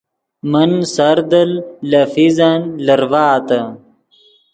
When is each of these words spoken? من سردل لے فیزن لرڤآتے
من 0.51 0.71
سردل 0.95 1.51
لے 1.89 2.01
فیزن 2.13 2.59
لرڤآتے 2.85 3.59